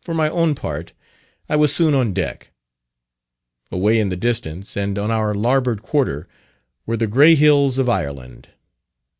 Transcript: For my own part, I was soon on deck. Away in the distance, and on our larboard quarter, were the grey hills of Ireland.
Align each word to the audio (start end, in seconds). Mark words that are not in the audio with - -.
For 0.00 0.12
my 0.12 0.28
own 0.28 0.56
part, 0.56 0.92
I 1.48 1.54
was 1.54 1.72
soon 1.72 1.94
on 1.94 2.12
deck. 2.12 2.50
Away 3.70 4.00
in 4.00 4.08
the 4.08 4.16
distance, 4.16 4.76
and 4.76 4.98
on 4.98 5.12
our 5.12 5.36
larboard 5.36 5.82
quarter, 5.82 6.26
were 6.84 6.96
the 6.96 7.06
grey 7.06 7.36
hills 7.36 7.78
of 7.78 7.88
Ireland. 7.88 8.48